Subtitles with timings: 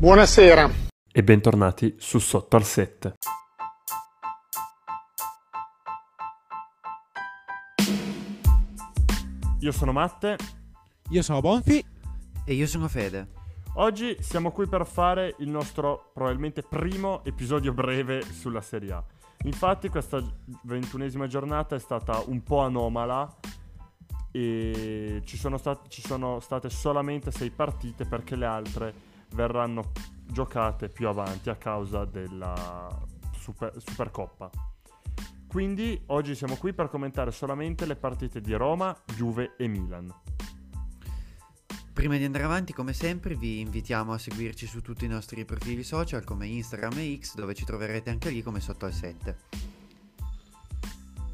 [0.00, 0.70] Buonasera.
[1.12, 3.16] E bentornati su Sotto al 7.
[9.58, 10.38] Io sono Matte.
[11.10, 11.84] Io sono Bonfi.
[12.46, 13.28] E io sono Fede.
[13.74, 19.04] Oggi siamo qui per fare il nostro probabilmente primo episodio breve sulla Serie A.
[19.42, 20.24] Infatti questa
[20.62, 23.36] ventunesima giornata è stata un po' anomala
[24.32, 29.92] e ci sono, stat- ci sono state solamente sei partite perché le altre verranno
[30.26, 32.88] giocate più avanti a causa della
[33.32, 34.50] Super- Supercoppa.
[35.48, 40.12] Quindi oggi siamo qui per commentare solamente le partite di Roma, Juve e Milan.
[41.92, 45.82] Prima di andare avanti, come sempre, vi invitiamo a seguirci su tutti i nostri profili
[45.82, 49.36] social come Instagram e X, dove ci troverete anche lì come sotto al 7.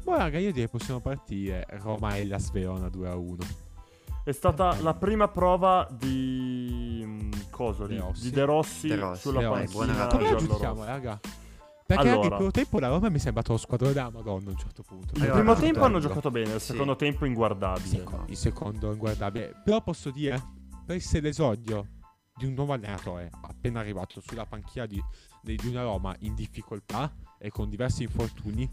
[0.03, 1.65] Boh, raga, io direi possiamo partire.
[1.81, 3.37] Roma e la Sverona 2 a 1.
[4.23, 7.29] È stata la prima prova di.
[7.57, 7.87] Cosa?
[7.87, 8.21] De Di, Rossi.
[8.21, 9.59] di De Rossi, De Rossi, sulla De Rossi.
[9.75, 11.19] panchina buona Come la Giallo giudichiamo, raga?
[11.87, 12.27] Perché anche Allora.
[12.27, 14.83] il primo tempo la Roma mi è sembrato lo squadrone della Madonna a un certo
[14.83, 15.13] punto.
[15.15, 16.71] Il primo tutto tempo hanno giocato bene, il Sì.
[16.73, 18.03] secondo tempo inguardabile.
[18.27, 19.55] Il secondo è inguardabile.
[19.63, 20.41] Però posso dire,
[20.85, 21.87] per essere l'esordio
[22.35, 25.01] di un nuovo allenatore appena arrivato sulla panchina di-
[25.41, 28.69] di una Roma in difficoltà e con diversi infortuni.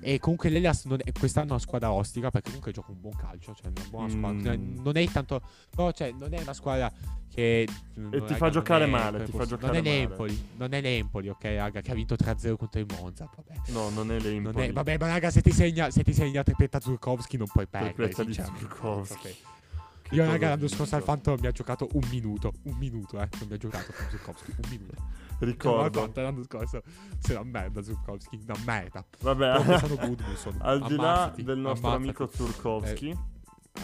[0.00, 3.16] E comunque l'Elias non è, quest'anno è una squadra ostica perché comunque gioca un buon
[3.16, 4.56] calcio, cioè una buona squadra.
[4.56, 4.74] Mm.
[4.74, 5.42] Cioè, Non è tanto.
[5.74, 6.92] Però cioè, non è una squadra
[7.32, 7.66] che.
[8.10, 9.90] E ti fa giocare male, ti fa giocare non è.
[9.90, 13.28] L'Empoli, non è l'Empoli, ok, raga, che ha vinto 3-0 contro il Monza.
[13.34, 13.70] Vabbè.
[13.70, 14.68] No, non è Non l'Empoli.
[14.68, 17.94] è, vabbè, ma raga, se ti segna, se ti segna Tripletta Zurkowski non puoi perdere.
[17.94, 18.68] Tripletta di sinceramente.
[18.68, 19.36] Zurkowski.
[20.12, 22.52] Che Io, raga, l'anno scorso al Phantom mi ha giocato un minuto.
[22.64, 23.28] Un minuto, eh.
[23.38, 24.50] Non mi ha giocato con Zurkowski.
[24.62, 24.94] Un minuto.
[25.38, 25.84] Ricordo.
[26.02, 26.82] al Phantom l'anno scorso.
[27.18, 28.38] Sei una merda, Zurkowski.
[28.46, 29.04] Una merda.
[29.20, 30.56] Vabbè, sono Goodmanson.
[30.60, 31.94] al di là del nostro ammazzati.
[31.96, 33.16] amico Zurkowski,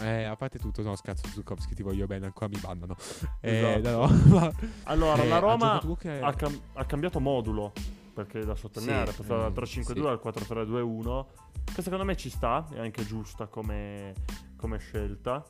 [0.01, 2.95] Eh, a parte tutto, no, scherzo, Zurkowski, ti voglio bene, ancora mi bannano.
[3.41, 4.07] Eh, Esatto.
[4.07, 4.51] no, ma-
[4.83, 7.73] allora eh, la Roma comunque- ha, cam- ha cambiato modulo.
[8.13, 9.17] Perché da sottolineare, Sì.
[9.23, 9.99] passata dal Mm, 3-5-2 sì.
[10.07, 11.25] al 4-3-2-1.
[11.73, 14.13] Che secondo me ci sta, è anche giusta come,
[14.57, 15.43] come scelta.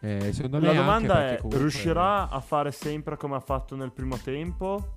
[0.00, 3.76] Eh, secondo me La anche domanda è: comunque- riuscirà a fare sempre come ha fatto
[3.76, 4.94] nel primo tempo?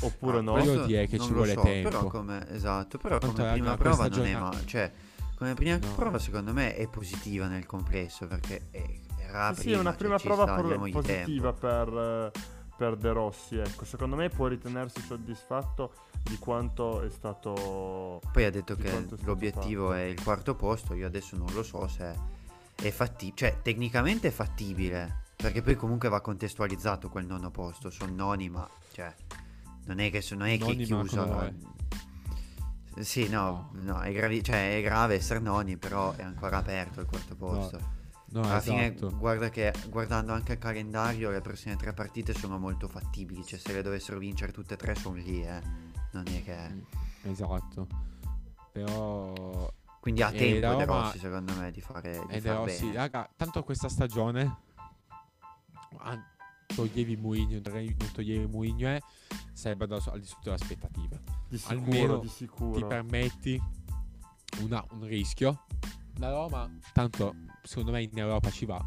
[0.00, 0.52] Oppure Ah, no?
[0.52, 1.88] questo direi che non ci lo vuole so, tempo.
[1.88, 4.66] Però come, esatto, però Tanto, come prima prova non è giornata- male.
[4.66, 4.92] Cioè,
[5.36, 5.94] come prima No.
[5.94, 8.84] prova secondo me è positiva nel complesso perché è,
[9.18, 12.30] era Sì, prima, è una cioè, prima prova sta, pro- diamogli positiva per,
[12.76, 13.56] per De Rossi.
[13.56, 18.20] Ecco, secondo me può ritenersi soddisfatto di quanto è stato.
[18.32, 19.96] Poi ha detto che quanto è l'obiettivo fatto.
[19.98, 22.36] è il quarto posto, io adesso non lo so se
[22.80, 28.14] è fattibile, cioè tecnicamente è fattibile, perché poi comunque va contestualizzato quel nono posto, sono
[28.14, 29.14] noni ma cioè
[29.86, 31.26] non è che, non è che è chiuso.
[31.26, 31.56] come
[33.00, 37.06] Sì, no, no, è, gravi- cioè, è grave essere noni, però è ancora aperto il
[37.06, 37.96] quarto posto.
[38.30, 39.16] No, Alla fine, esatto.
[39.16, 43.42] guarda che guardando anche il calendario, le prossime tre partite sono molto fattibili.
[43.44, 45.62] Cioè, se le dovessero vincere tutte e tre, sono lì, eh.
[46.12, 46.84] Non è che.
[47.22, 47.86] Esatto.
[48.70, 52.92] Però Quindi ha tempo De Roma- Rossi, secondo me, di fare, di sì, bene.
[52.94, 54.56] raga, tanto questa stagione
[55.98, 56.18] ah,
[56.66, 59.02] toglievi Mourinho, non toglievi Mourinho e
[59.52, 61.22] sarebbe andato al di sotto delle aspettative.
[61.48, 62.78] Di sicuro, Almeno di sicuro.
[62.80, 63.62] Ti permetti
[64.60, 65.64] una- un rischio.
[66.18, 68.84] La Roma, tanto secondo me in Europa ci va.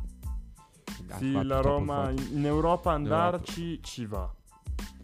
[1.17, 4.33] Sì, la Roma in in Europa andarci ci va.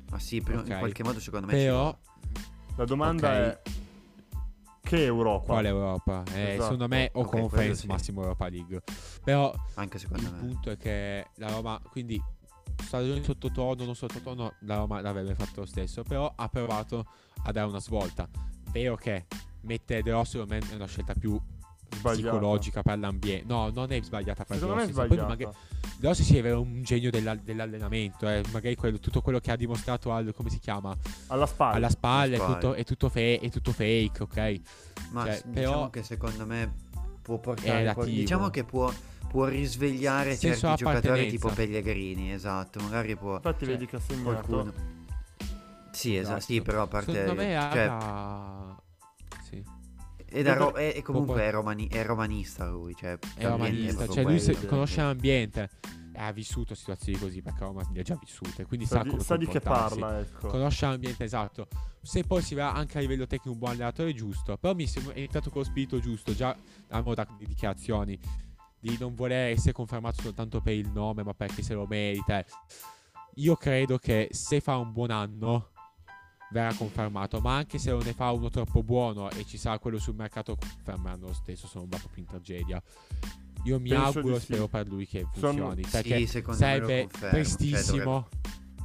[0.09, 0.69] Ma sì, però Ok.
[0.69, 1.53] in qualche modo, secondo me.
[1.53, 1.97] ci Però va.
[2.78, 3.34] La domanda Ok.
[3.35, 3.62] è:
[4.88, 5.46] che Europa?
[5.46, 6.24] quale Europa?
[6.34, 6.64] Eh, Esatto.
[6.64, 7.88] Secondo me o Ok, quello Conference sì.
[7.88, 8.81] massimo Europa League.
[9.24, 10.40] Però Anche secondo il me.
[10.40, 12.22] punto è che la Roma, quindi
[12.81, 17.06] stagione sottotono, non sottotono, la Roma l'avrebbe fatto lo stesso, però ha provato
[17.44, 18.28] a dare una svolta.
[18.72, 19.25] Vero che
[19.62, 21.40] mettere De Rossi secondo me è una scelta più
[21.90, 22.30] Sbagliata.
[22.30, 23.46] psicologica per l'ambiente.
[23.48, 25.06] No, non è sbagliata per Secondo me è Rossi.
[25.06, 25.28] Sbagliata.
[25.28, 25.56] magari-
[26.00, 28.44] Rossi si è un genio della- dell'allenamento, eh.
[28.52, 30.96] magari quello- tutto quello che ha dimostrato al, come si chiama,
[31.28, 31.75] Alla spalla.
[31.75, 34.62] alla spalla è tutto, è tutto fe- è tutto fake, ok?
[35.12, 36.74] Ma cioè, s- però- diciamo che secondo me
[37.22, 37.78] può portare.
[37.80, 38.06] relativo.
[38.06, 38.92] Diciamo che può,
[39.28, 42.31] può risvegliare Senso certi giocatori tipo Pellegrini.
[42.31, 43.36] Esatto, magari può.
[43.36, 44.24] Infatti, Cioè, vedi che ha segnato.
[44.45, 44.74] Qualcuno.
[45.92, 47.12] Sì, esatto, sì, però a parte.
[47.12, 48.81] Secondo me cioè, raga,
[49.50, 49.63] sì.
[50.29, 52.95] È, ro- è- è comunque è, romani- è romanista lui.
[52.95, 55.69] Cioè, È romanista, proprio cioè lui se- conosce l'ambiente
[56.13, 59.09] e ha vissuto situazioni così perché Roma le ha già vissute, quindi sa, Sa di,
[59.09, 60.47] come sa di che parla, ecco.
[60.47, 61.68] Conosce l'ambiente esatto.
[62.01, 65.13] Se poi si va anche a livello tecnico un buon allenatore giusto, però mi sembra
[65.13, 66.57] è entrato con lo spirito giusto, già
[66.88, 67.01] da
[67.38, 68.19] di dichiarazioni
[68.80, 72.44] di non voler essere confermato soltanto per il nome, ma perché se lo merita.
[73.35, 75.69] Io credo che se fa un buon anno
[76.51, 79.99] verrà confermato, ma anche se non ne fa uno troppo buono e ci sarà quello
[79.99, 82.81] sul mercato, confermeranno lo stesso, se non va proprio in tragedia.
[83.63, 84.45] Io mi Penso auguro, di sì.
[84.45, 85.81] spero per lui che Sono- funzioni.
[85.89, 88.27] perché Sì, secondo me lo sarebbe confermo, cioè, tristissimo.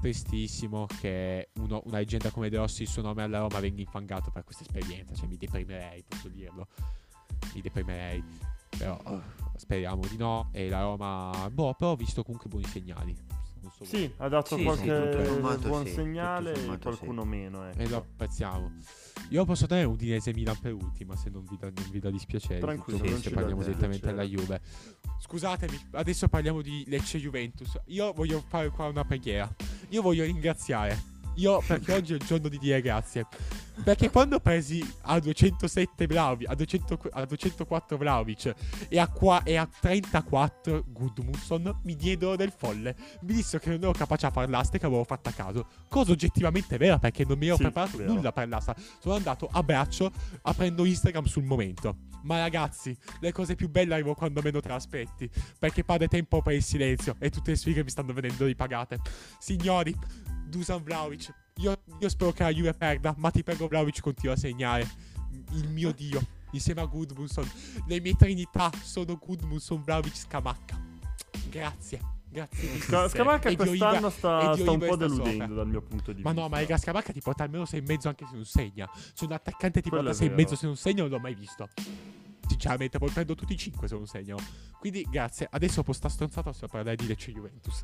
[0.01, 4.33] Tristissimo che uno- una leggenda come De Rossi, il suo nome alla Roma venga infangato
[4.33, 5.15] per questa esperienza.
[5.15, 6.67] Cioè, mi deprimerei, posso dirlo.
[7.55, 8.21] Mi deprimerei.
[8.77, 9.23] Però oh,
[9.55, 10.49] speriamo di no.
[10.53, 13.17] E la Roma, boh, però ho visto comunque buoni segnali.
[13.63, 13.87] Voi.
[13.89, 17.69] Sì, ha dato Sì, sì, qualche sommato buon sì, segnale e qualcuno meno.
[17.71, 17.97] E lo Ecco.
[17.97, 18.73] apprezziamo.
[19.31, 22.61] Io posso tenere Udinese Milan per ultima, se non vi dà, non vi dà dispiacere.
[22.61, 24.61] Tranquillo, questo ci parliamo direttamente alla dispiacere.
[24.61, 25.19] Juve.
[25.21, 27.79] Scusatemi, adesso parliamo di Lecce Juventus.
[27.87, 29.49] Io voglio fare qua una preghiera.
[29.91, 31.12] Io voglio ringraziare.
[31.37, 33.27] Io perché oggi è il giorno di dire grazie.
[33.83, 38.55] Perché quando presi a 207 Vlaovic, a, 200 a 204 Vlaovic
[38.89, 42.95] e a, qua, e a 34 Gudmundsson, mi diedero del folle.
[43.23, 45.67] Mi dissero che non ero capace a fare l'asta e che avevo fatta a caso.
[45.89, 48.13] Cosa oggettivamente vera perché non mi ero Sì, preparato vero.
[48.13, 48.77] nulla per l'asta.
[49.01, 50.13] Sono andato a braccio
[50.43, 51.97] aprendo Instagram sul momento.
[52.25, 55.29] Ma ragazzi, le cose più belle arrivano quando meno te aspetti.
[55.59, 59.01] Perché pare tempo per il silenzio e tutte le sfighe mi stanno venendo ripagate.
[59.41, 59.97] Signori,
[60.53, 64.39] Dusan Vlaovic, io, io spero che la Juve perda, ma ti prego Vlaovic continua a
[64.39, 64.87] segnare.
[65.53, 66.21] Il mio dio,
[66.51, 67.51] insieme a Gudmundsson.
[67.87, 70.79] Le mie trinità sono Gudmundsson, Vlaovic, Scamacca.
[71.49, 72.81] Grazie, grazie.
[72.81, 73.09] Sca-.
[73.09, 75.25] Scamacca quest'anno sta, sta un po' sta sopra.
[75.25, 76.43] deludendo dal mio punto di Ma vista.
[76.43, 78.91] no, ma raga, Scamacca ti porta almeno 6 e mezzo anche se non segna.
[79.15, 81.19] C'è un attaccante ti Quello porta è 6 e mezzo se non segna, non l'ho
[81.19, 81.69] mai visto.
[82.47, 84.37] Sinceramente, poi prendo tutti i 5 se non segno.
[84.79, 85.47] Quindi, grazie.
[85.51, 87.83] Adesso posta stronzata sto parlare di Lecce Juventus.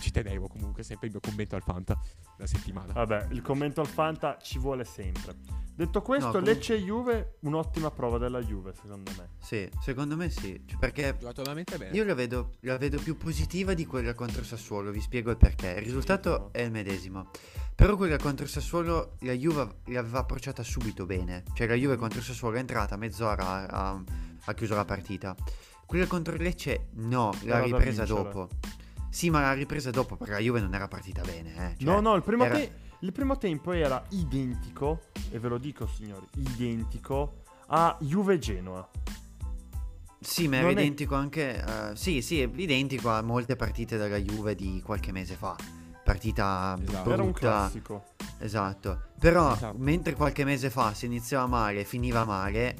[0.00, 2.00] Ci tenevo comunque, sempre il mio commento al Fanta
[2.38, 2.92] la settimana.
[2.92, 5.34] Vabbè, il commento al Fanta ci vuole sempre.
[5.74, 9.30] Detto questo, No, comunque- Lecce Juve, un'ottima prova della Juve, secondo me.
[9.38, 10.62] Sì, secondo me sì.
[10.64, 11.18] Cioè, perché
[11.92, 14.90] io la vedo, la vedo più positiva di quella contro Sassuolo.
[14.90, 15.72] Vi spiego il perché.
[15.72, 17.30] Il risultato è il medesimo.
[17.74, 21.42] Però quella contro Sassuolo la Juve l'aveva approcciata subito bene.
[21.52, 25.34] Cioè la Juve contro Sassuolo è entrata mezz'ora, ha, ha chiuso la partita.
[25.86, 28.48] Quella contro il Lecce no, l'ha ripresa dopo.
[29.08, 31.54] Sì, ma l'ha ripresa dopo perché la Juve non era partita bene.
[31.54, 31.76] Eh.
[31.78, 35.58] Cioè, no, no, il primo, era- te- il primo tempo era identico, e ve lo
[35.58, 38.88] dico signori, identico a Juve-Genoa.
[40.20, 41.62] Sì, ma era Non è- identico anche.
[41.64, 45.56] eh, sì, sì, è identico a molte partite della Juve di qualche mese fa.
[46.04, 47.10] Partita Esatto.
[47.12, 47.48] Era un brutta.
[47.48, 48.04] classico.
[48.38, 49.02] Esatto.
[49.18, 49.76] Però Esatto.
[49.78, 52.76] mentre qualche mese fa si iniziava male, finiva male,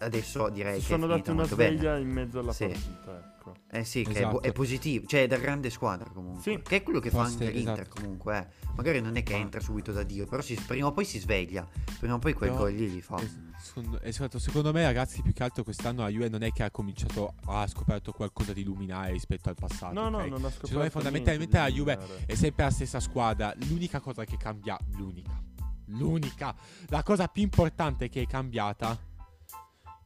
[0.00, 2.00] adesso direi Si che è sono dati una molto sveglia bene.
[2.04, 2.66] in mezzo alla Sì.
[2.66, 3.36] partita, ecco.
[3.70, 4.42] Eh sì, che è, bu- Esatto.
[4.42, 6.42] è positivo, cioè è da grande squadra comunque.
[6.42, 6.60] Sì.
[6.62, 8.00] Che è quello che fa Forse, anche l'Inter esatto.
[8.00, 8.38] comunque.
[8.38, 8.66] eh.
[8.76, 11.66] Magari non è che entra subito da Dio, però si- prima o poi si sveglia.
[11.98, 13.16] Prima o poi quel Però- gol lì li fa.
[13.60, 16.70] Secondo, esatto, secondo me, ragazzi, più che altro quest'anno la Juve non è che ha
[16.70, 19.92] cominciato ha scoperto qualcosa di luminare rispetto al passato.
[19.94, 20.24] No, no, ok?
[20.26, 23.52] non ha scoperto Secondo me, fondamentalmente, la Juve è sempre la stessa squadra.
[23.68, 25.42] L'unica cosa che cambia, l'unica,
[25.86, 26.54] l'unica,
[26.88, 28.96] la cosa più importante che è cambiata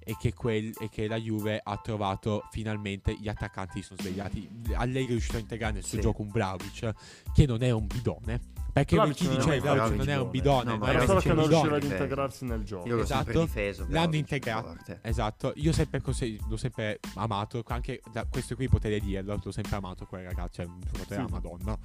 [0.05, 4.49] è che, quel, è che la Juve ha trovato finalmente gli attaccanti si sono svegliati.
[4.75, 6.03] Allegri è riuscito a integrare nel suo Sì.
[6.03, 6.93] gioco un Vlaovic
[7.35, 8.51] che non è un bidone.
[8.73, 10.05] Perché Vlahovic chi non è dice un che Vlahovic bidone.
[10.05, 10.65] non è un bidone.
[10.65, 12.89] No, ma non Era è solo che non riusciva ad integrarsi nel gioco.
[12.89, 13.25] Io l'ho Esatto.
[13.25, 13.81] sempre difeso.
[13.83, 14.77] L'hanno Vlahovic, integrato.
[15.03, 19.77] Esatto, io sempre così, l'ho sempre amato, anche da questo qui potrei dirlo, l'ho sempre
[19.77, 21.33] amato quel ragazzo, cioè un giocatore Sì.
[21.33, 21.79] Madonna.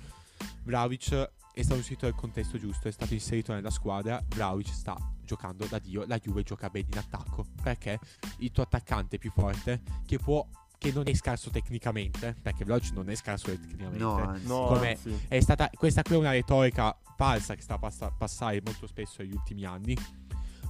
[0.63, 4.95] Vlaovic è stato inserito nel contesto giusto, è stato inserito nella squadra, Vlaovic sta
[5.27, 7.99] giocando da Dio, la Juve gioca bene in attacco, perché
[8.39, 10.43] il tuo attaccante più forte, che può,
[10.79, 14.47] che non è scarso tecnicamente, perché Vlaovic non è scarso tecnicamente, No, anzi.
[14.47, 15.25] No, Come- anzi.
[15.27, 19.21] è stata, questa qui è una retorica falsa che sta a passa- passare molto spesso
[19.21, 19.95] negli ultimi anni.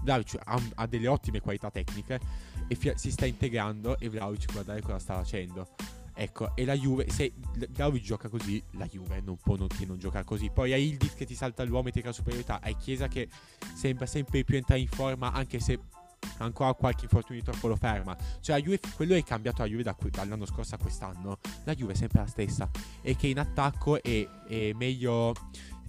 [0.01, 2.19] Vlaovic ha, ha delle ottime qualità tecniche
[2.67, 5.67] e fi- si sta integrando e Vlaovic guardare cosa sta facendo.
[6.19, 7.31] Ecco, e la Juve, se
[7.69, 10.49] Vlaovic gioca così, la Juve non può non, che non giocare così.
[10.49, 13.29] Poi hai Ildiz che ti salta l'uomo e ti crea superiorità, hai Chiesa che
[13.75, 15.79] sembra sempre più entrare in forma anche se
[16.39, 18.17] ancora qualche infortunio di troppo lo ferma.
[18.41, 21.37] Cioè la Juve, quello è cambiato la Juve da dall'anno scorso a quest'anno.
[21.65, 22.67] La Juve è sempre la stessa
[23.03, 25.33] e che in attacco è, è meglio,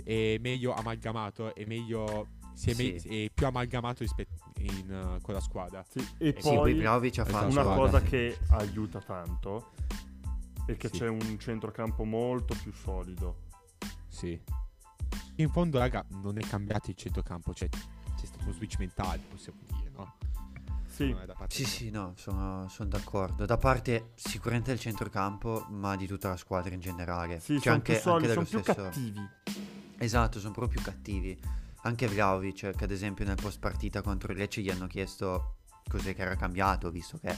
[0.04, 3.24] è meglio amalgamato, è meglio si è, me- Sì.
[3.24, 5.82] è più amalgamato rispetto in, uh, con la squadra.
[5.88, 7.74] Sì, E Sì, poi poi ha Esatto, fatto una guarda.
[7.82, 9.70] cosa che aiuta tanto
[10.72, 10.98] è che Sì.
[10.98, 13.46] c'è un centrocampo molto più solido.
[14.08, 14.40] Sì.
[15.36, 19.60] In fondo, raga, non è cambiato il centrocampo, cioè c'è stato uno switch mentale, possiamo
[19.66, 20.14] dire, no?
[20.86, 21.14] Sì,
[21.48, 23.44] Sì, sì, no, sono, sono d'accordo.
[23.46, 27.38] Da parte sicuramente del centrocampo, ma di tutta la squadra in generale.
[27.38, 29.28] sì Cioè, sono anche, più solidi, anche sono più stesso- cattivi.
[29.98, 31.40] Esatto, sono proprio più cattivi.
[31.82, 35.58] Anche Vlaovic, che ad esempio nel post partita contro il Lecce gli hanno chiesto
[35.88, 37.36] cos'è che era cambiato, visto che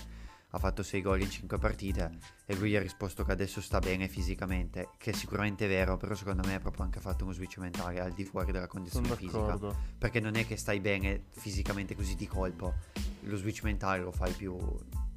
[0.50, 4.09] ha fatto 6 gol in 5 partite e lui ha risposto che adesso sta bene
[4.09, 8.00] fisicamente, che è sicuramente vero, però secondo me ha proprio anche fatto uno switch mentale
[8.00, 9.59] al di fuori della condizione fisica.
[9.99, 12.75] Perché non è che stai bene fisicamente così di colpo,
[13.23, 14.59] lo switch mentale lo fai più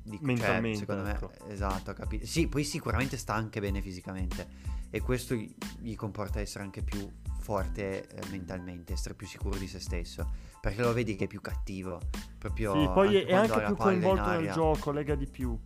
[0.03, 1.31] di, Mentalmente, cioè, secondo ecco.
[1.45, 6.39] me, esatto, capi- Sì, poi sicuramente sta anche bene fisicamente e questo gli gli comporta
[6.39, 7.09] essere anche più
[7.39, 11.41] forte eh, mentalmente, essere più sicuro di se stesso, perché lo vedi che è più
[11.41, 11.99] cattivo,
[12.37, 15.59] proprio Sì, poi è- è anche più coinvolto nel gioco, lega di più.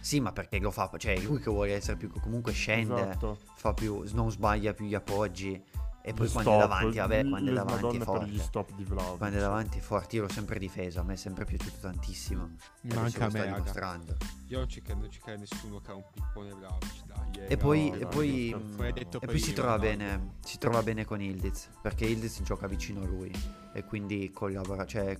[0.00, 3.38] Sì, ma perché lo fa, cioè è lui che vuole essere più comunque scende, Esatto.
[3.54, 5.64] fa più non sbaglia più gli appoggi
[6.06, 8.42] e poi quando è stop, davanti, vabbè, quando è davanti è Madonna per gli forte.
[8.42, 9.16] stop di Vlaovic.
[9.16, 12.56] Quando è davanti è forte, io l'ho sempre difeso, a me è sempre piaciuto tantissimo.
[12.82, 14.16] E Manca a me, dimostrando.
[14.48, 17.40] Io non ci credo, non ci credo nessuno che ha un pippone Vlaovic, dai.
[17.46, 20.82] eh, E poi, no, e poi, hai detto e poi si trova bene, si trova
[20.82, 23.32] bene con Ildiz, perché Ildiz gioca vicino a lui
[23.72, 25.18] e quindi collabora, cioè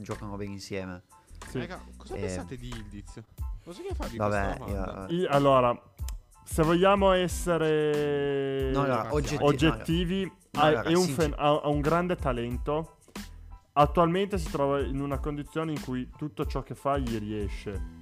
[0.00, 1.02] giocano bene insieme.
[1.48, 1.58] Sì.
[1.58, 3.22] Raga, cosa Eh, pensate di Ildiz?
[3.64, 5.74] Posso che farvi Vabbè, io- I- allora,
[6.52, 11.60] se vogliamo essere No, allora, Ragazzi, oggetti- oggettivi, no, ha, allora, è un fen- ha,
[11.60, 12.96] ha un grande talento.
[13.74, 17.98] Attualmente si trova in una condizione in cui tutto ciò che fa gli riesce.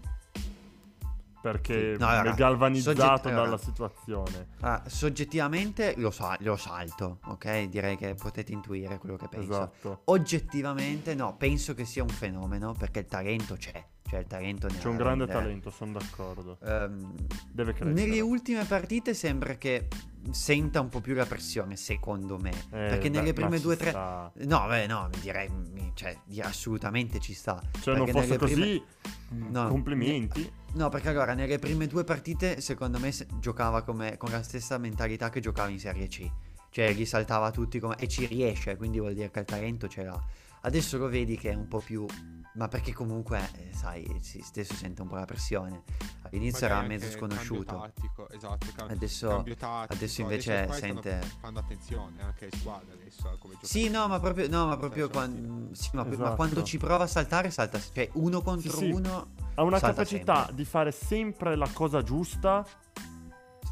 [1.40, 1.94] Perché.
[1.98, 3.56] No, allora, è galvanizzato sogget- dalla allora.
[3.58, 4.48] situazione.
[4.60, 7.64] Ah, soggettivamente lo, sa- lo salto, ok?
[7.68, 9.52] Direi che potete intuire quello che penso.
[9.52, 10.00] Esatto.
[10.06, 14.88] Oggettivamente no, penso che sia un fenomeno perché il talento c'è, cioè il talento C'è
[14.88, 15.40] un grande rende.
[15.40, 16.58] talento, sono d'accordo.
[16.64, 17.14] Ehm,
[17.52, 17.92] Deve crescere.
[17.92, 19.88] nelle ultime partite sembra che
[20.30, 22.50] senta un po' più la pressione, secondo me.
[22.50, 23.90] Eh, perché nelle prime due o tre...
[23.90, 24.32] sta.
[24.34, 25.50] No, beh, no, direi,
[25.94, 27.62] cioè, assolutamente ci sta.
[27.80, 28.82] Cioè, non fosse prime- così,
[29.30, 30.50] No, complimenti.
[30.74, 35.28] No, perché allora nelle prime due partite secondo me giocava come, con la stessa mentalità
[35.28, 36.30] che giocava in Serie C.
[36.70, 37.96] Cioè gli saltava tutti come...
[37.96, 40.22] e ci riesce, quindi vuol dire che il talento ce l'ha.
[40.62, 42.04] Adesso lo vedi che è un po' più...
[42.54, 45.82] Ma perché comunque, eh, sai, si stesso sente un po' la pressione.
[46.22, 47.76] All'inizio era mezzo cambio sconosciuto.
[47.78, 49.28] tattico, esatto, cam- Adesso...
[49.28, 53.66] cambio tattico, adesso invece stanno- sente- Fanno attenzione anche le squadre adesso a come giocare.
[53.68, 56.34] Sì, no, ma proprio, no, ma proprio senso, quando, sì, ma, ma Esatto.
[56.34, 57.78] quando ci prova a saltare, salta.
[57.78, 58.90] Cioè, uno contro Sì, sì.
[58.90, 59.30] uno.
[59.54, 60.54] Ha una capacità sempre.
[60.54, 62.64] di fare sempre la cosa giusta.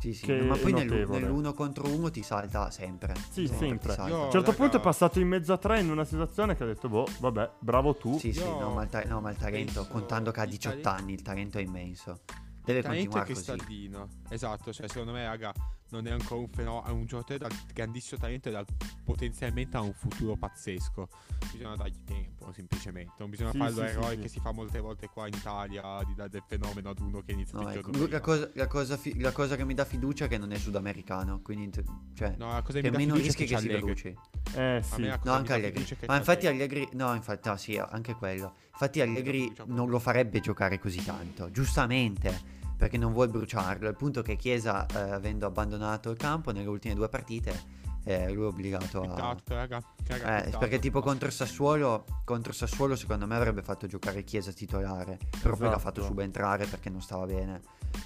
[0.07, 1.19] Sì, sì, che ma poi nel- notevole.
[1.21, 3.13] nell'uno contro uno ti salta sempre.
[3.31, 3.89] Sì, sempre.
[3.89, 4.09] ti salta.
[4.09, 6.55] Io- A un certo raga- punto è passato in mezzo a tre in una situazione
[6.57, 8.17] che ha detto, boh, vabbè, bravo tu.
[8.19, 10.45] Sì, sì, Io no, ma il, ta- no, ma il talento, penso contando che ha
[10.45, 12.21] il 18 talento- anni, il talento è immenso.
[12.67, 13.45] Deve talento continuare così.
[13.47, 14.09] cristallino.
[14.29, 15.53] Esatto, cioè secondo me, raga,
[15.91, 18.67] non è ancora un fenomeno, è un giocatore dal grandissimo talento e dal
[19.05, 21.09] potenzialmente ha un futuro pazzesco.
[21.53, 23.13] Bisogna dargli tempo, semplicemente.
[23.19, 24.35] Non bisogna Sì, fare sì, l'eroe sì, che sì.
[24.35, 27.59] si fa molte volte qua in Italia di dare del fenomeno ad uno che inizia
[27.61, 30.25] No, il ecco, giorno la, cosa, la, cosa fi- la cosa che mi dà fiducia
[30.25, 31.41] è che non è sudamericano.
[31.41, 31.83] Quindi,
[32.15, 34.17] cioè, No, la cosa che che mi dà meno rischi che che si Allegri.
[34.57, 35.03] Eh sì.
[35.23, 35.73] No, anche Allegri.
[35.83, 36.89] fiducia è che Ma infatti Allegri.
[36.93, 38.55] No, infatti, no, sì, anche quello.
[38.73, 42.39] Infatti Allegri non lo farebbe giocare così tanto, giustamente,
[42.77, 43.89] perché non vuol bruciarlo.
[43.89, 48.31] Il punto è che Chiesa, eh, avendo abbandonato il campo nelle ultime due partite, eh,
[48.33, 49.37] lui è obbligato a...
[49.47, 55.19] Raga, Eh, perché tipo contro Sassuolo, contro Sassuolo secondo me avrebbe fatto giocare Chiesa titolare,
[55.43, 55.81] però poi l'ha Esatto.
[55.81, 57.61] fatto subentrare perché non stava bene.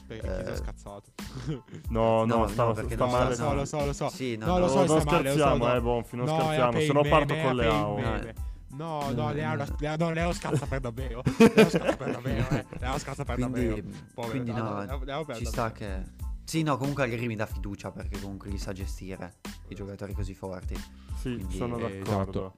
[0.07, 1.11] Perché eh, è scazzato.
[1.91, 3.29] No, no, No, sta, no, perché sta male.
[3.31, 4.09] lo so, lo so, lo so.
[4.11, 5.75] Sì, no, No, no, lo No, so, non sta male, lo so, scherziamo, no.
[5.75, 8.01] eh, Bonfi, non No, scherziamo, se no parto con le AO.
[8.01, 9.67] No, no, No, Leo, no.
[9.79, 11.23] Leo, no, Leo scazza per davvero.
[11.55, 12.65] Leo scazza per davvero, eh.
[12.79, 13.73] Leo scazza per davvero.
[13.75, 15.93] Quindi, Povero, quindi no, no, Leo- Leo ci sta davvero.
[15.93, 16.29] che...
[16.45, 19.35] Sì, no, comunque Allegri mi dà fiducia perché comunque li sa gestire
[19.69, 20.75] i giocatori così forti.
[21.17, 22.55] Sì, Quindi, sono eh, d'accordo.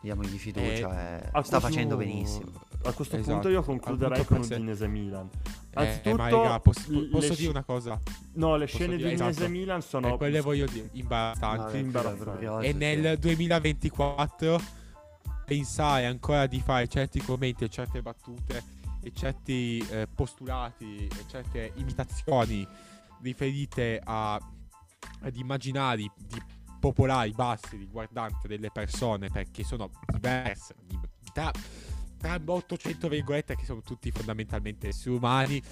[0.00, 2.50] Diamogli fiducia e a sta facendo benissimo.
[2.84, 3.32] A questo Esatto.
[3.32, 5.28] punto io concluderei punto con se- Udinese Milan.
[5.70, 8.00] Eh, Anzitutto, ma raga, posso, l- posso dire sc- una cosa?
[8.34, 9.50] No, le Posso scene di dire- Udinese esatto.
[9.50, 11.82] Milan E sono quelle voglio dire, imbarazzanti.
[11.84, 13.18] Proprio E nel sì.
[13.20, 14.60] 2024
[15.44, 18.62] pensare ancora di fare certi commenti e certe battute
[19.02, 22.66] e certi eh, postulati e certe imitazioni
[23.22, 26.40] riferite a, ad immaginari di
[26.80, 30.98] popolari bassi riguardanti delle persone perché sono diverse di-
[31.32, 31.50] tra
[32.22, 35.62] 800 virgolette che sono tutti fondamentalmente esseri umani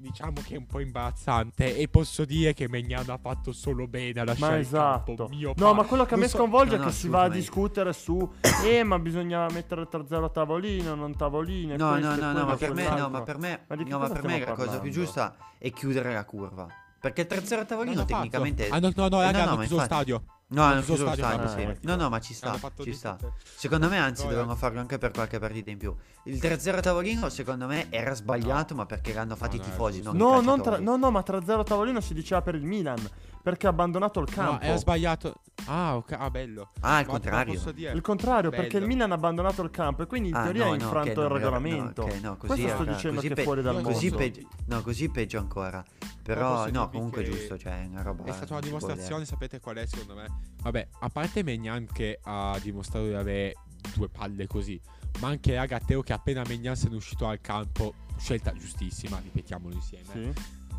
[0.00, 4.20] diciamo che è un po' imbarazzante e posso dire che Megnano ha fatto solo bene
[4.20, 5.28] a lasciare Ma il campo esatto.
[5.28, 7.08] mio No, pa- ma quello che a me so- sconvolge no, è no, che si
[7.08, 8.32] va a discutere su
[8.64, 11.76] Eh, ma bisognava mettere il 3-0 a tavolino, non tavolino.
[11.76, 14.08] No, questo no, no, no, ma per me, no, ma per me, Ma no, ma
[14.08, 16.66] per me la cosa più giusta è chiudere la curva.
[17.00, 18.64] Perché il 3-0 a tavolino tecnicamente...
[18.66, 18.74] fatto.
[18.76, 20.22] Ah, no, no, no, Eh, raga, no, no, hanno ma chiuso lo infatti- stadio.
[20.50, 21.86] No, hanno chiuso lo stadio, stadio, sì.
[21.86, 23.16] No, no, ma ci sta, ci sta.
[23.16, 23.32] tutte.
[23.44, 24.60] Secondo me, anzi, No, dovevano ragazzi.
[24.60, 25.94] farlo anche per qualche partita in più.
[26.24, 29.70] Il 3-0 a tavolino, secondo me, era sbagliato, ma perché l'hanno fatto No, i no,
[29.70, 32.98] tifosi, No, non tra- no, no, ma 3-0 a tavolino si diceva per il Milan.
[33.42, 34.52] Perché ha abbandonato il campo.
[34.52, 35.34] No, era sbagliato.
[35.66, 36.70] Ah, ok, ah, bello.
[36.80, 37.52] Ah, il Ma- contrario.
[37.52, 37.92] ma posso dire?
[37.92, 38.62] Il contrario, Bello.
[38.62, 41.10] perché il Milan ha abbandonato il campo e quindi in Ah, teoria ha no, infranto
[41.10, 42.02] ok, il no, regolamento.
[42.06, 43.88] no, ok, no, così Questo sto era- dicendo così che pe- è fuori dal mondo.
[43.90, 45.84] Così, peggio, no, così peggio ancora.
[46.22, 48.24] Però, no, comunque è giusto, cioè, è una roba...
[48.24, 50.26] È stata una dimostrazione, sapete qual è secondo me?
[50.62, 53.54] Vabbè, a parte Megnan che ha dimostrato di avere
[53.94, 54.78] due palle così,
[55.20, 59.18] ma anche raga Teo che appena Megnan se ne è uscito al campo, scelta giustissima,
[59.22, 60.04] ripetiamolo insieme.
[60.12, 60.32] Sì.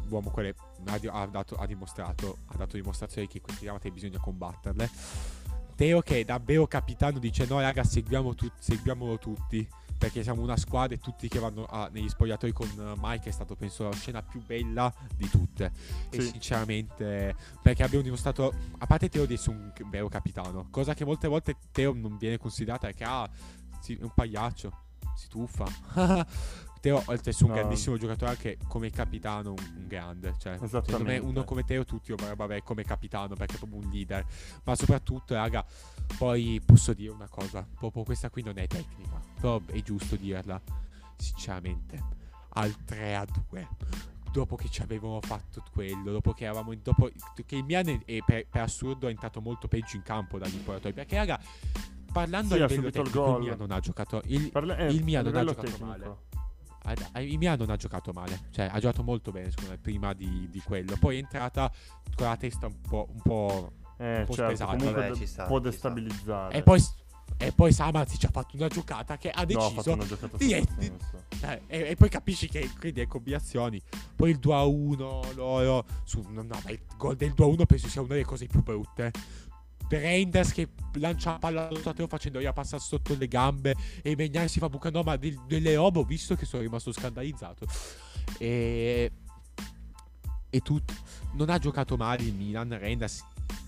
[0.09, 4.89] L'uomo quale ha, dato- ha dimostrato, ha dato dimostrazione che queste chiamate bisogna combatterle.
[5.75, 9.65] Teo che è davvero capitano dice no raga seguiamo tut- seguiamolo tutti
[9.97, 13.31] perché siamo una squadra e tutti che vanno a- negli spogliatoi con eh, Mike è
[13.31, 15.71] stato penso la scena più bella di tutte
[16.09, 16.27] e Sì.
[16.31, 21.29] sinceramente perché abbiamo dimostrato a parte Teo di essere un vero capitano cosa che molte
[21.29, 23.29] volte Teo non viene considerata perché ah,
[23.79, 24.83] sì, è un pagliaccio
[25.15, 25.65] si tuffa
[26.79, 27.55] Teo oltre essere un No.
[27.57, 32.13] grandissimo giocatore anche come capitano un, un grande cioè secondo me uno come Teo tutti
[32.37, 34.25] avere come capitano perché è proprio un leader
[34.63, 35.65] ma soprattutto raga
[36.17, 40.61] poi posso dire una cosa proprio questa qui non è tecnica però è giusto dirla
[41.17, 42.03] sinceramente
[42.53, 43.67] al 3 a 2
[44.31, 47.09] dopo che ci avevamo fatto quello dopo che eravamo dopo
[47.45, 50.53] che il Milan è, è per, per assurdo è entrato molto peggio in campo dagli
[50.55, 51.39] importatori perché raga
[52.11, 53.39] parlando Sì, a livello tecnico il.
[53.41, 55.85] Milan non ha giocato il, Per le- eh, il Milan non ha giocato tecnico.
[55.85, 56.17] male
[57.19, 60.47] Il Milan non ha giocato male, cioè ha giocato molto bene secondo me prima di,
[60.49, 60.95] di quello.
[60.99, 61.71] Poi è entrata
[62.15, 64.77] con la testa un po', un po' Eh, un po' certo, spesata.
[64.77, 65.69] comunque de- sta, può sta.
[65.69, 66.55] destabilizzare.
[66.55, 66.81] E poi,
[67.37, 69.93] e poi Samarzi ci ha fatto una giocata che ha No, ha fatto deciso.
[69.93, 70.91] una giocata di- di-
[71.41, 73.81] eh, e, e poi capisci che quindi è combinazioni.
[74.15, 75.85] Poi il 2 a 1 loro.
[76.03, 78.45] Su, no, no, ma il gol del 2 a 1 penso sia una delle cose
[78.47, 79.11] più brutte.
[79.97, 84.15] Reinders che lancia la palla sotto a Teo facendo io passare sotto le gambe e
[84.15, 84.93] Megnan si fa bucare.
[84.93, 87.65] No, ma del- delle robe ho visto che sono rimasto scandalizzato.
[88.37, 89.11] E.
[90.51, 90.93] E tutto.
[91.33, 92.75] Non ha giocato male il Milan.
[92.77, 93.23] Reinders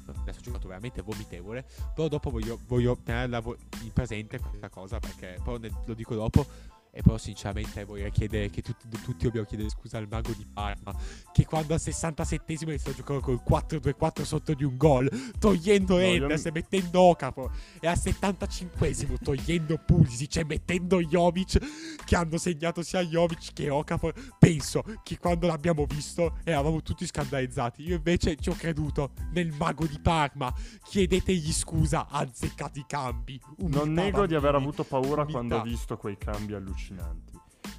[0.08, 1.66] adesso ha giocato veramente vomitevole.
[1.94, 3.42] Però dopo voglio, voglio tenerla
[3.84, 6.46] in presente questa cosa perché poi ne- lo dico dopo.
[6.94, 10.94] E però sinceramente vorrei chiedere che tutti, tutti dobbiamo chiedere scusa al mago di Parma
[11.32, 16.02] che quando al 67esimo è stato giocare col 4-2-4 sotto di un gol togliendo No,
[16.02, 22.82] Enders e mettendo Okafor e al 75esimo togliendo Pulisic e mettendo Jovic che hanno segnato
[22.82, 28.50] sia Jovic che Okafor penso che quando l'abbiamo visto eravamo tutti scandalizzati io invece ci
[28.50, 34.26] ho creduto nel mago di Parma chiedetegli scusa ha azzeccato i cambi Non Umiltà, nego
[34.28, 34.72] di aver bambini.
[34.74, 35.32] avuto paura Umiltà.
[35.32, 36.80] quando ho visto quei cambi allucinanti.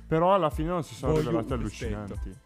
[0.07, 1.95] Però alla fine non si sono Voglio rivelati rispetto.
[2.03, 2.39] allucinanti.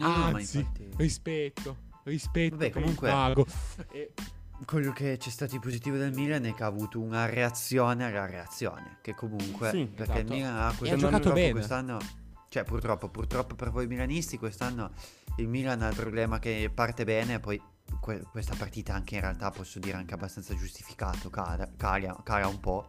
[0.00, 3.46] Anzi, infatti rispetto, rispetto Vabbè, comunque- mago.
[3.90, 4.12] E-
[4.64, 8.26] quello che c'è stato di positivo del Milan è che ha avuto una reazione alla
[8.26, 10.18] reazione, che comunque Sì, perché esatto.
[10.20, 11.50] il Milan ha ha giocato purtroppo bene.
[11.52, 11.98] quest'anno
[12.48, 14.92] cioè purtroppo, purtroppo per voi milanisti quest'anno
[15.38, 17.60] il Milan ha il problema che parte bene e poi
[17.98, 22.60] que- questa partita anche in realtà posso dire anche abbastanza giustificato, cala, cala, cala un
[22.60, 22.88] po'.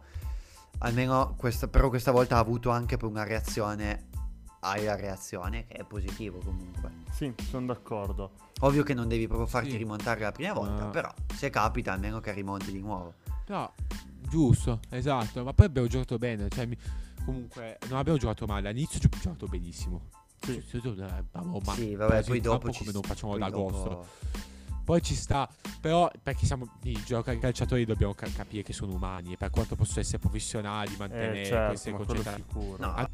[0.84, 4.08] Almeno questa, però questa volta ha avuto anche poi una reazione
[4.60, 6.90] alla reazione che è positivo comunque.
[7.10, 8.32] Sì, sono d'accordo.
[8.60, 9.76] Ovvio che non devi proprio farti Sì.
[9.76, 13.14] rimontare la prima volta, Ma- però se capita almeno che rimonti di nuovo.
[13.48, 13.72] No,
[14.28, 15.42] giusto, esatto.
[15.44, 16.48] Ma poi abbiamo giocato bene.
[16.50, 16.78] Cioè, mi-
[17.24, 18.68] comunque, non abbiamo giocato male.
[18.68, 20.00] All'inizio ci abbiamo giocato benissimo.
[20.42, 20.62] Sì.
[20.66, 20.76] Sì,
[21.92, 23.88] eh, vabbè, poi dopo ci come s- non facciamo poi ad agosto.
[23.88, 24.06] dopo-
[24.84, 25.48] Poi ci sta,
[25.80, 29.76] però perché siamo i giocatori calciatori dobbiamo ca- capire che sono umani e per quanto
[29.76, 31.90] possono essere professionali, mantenere Eh, certo, queste
[32.34, 32.76] sicuro.
[32.78, 33.08] No, Ah,